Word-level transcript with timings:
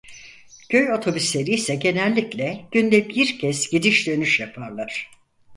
Köy 0.69 0.93
otobüsleri 0.93 1.51
ise 1.51 1.75
genellikle 1.75 2.65
günde 2.71 3.09
bir 3.09 3.39
kez 3.39 3.69
gidiş 3.69 4.07
dönüş 4.07 4.39
yaparlar. 4.39 5.11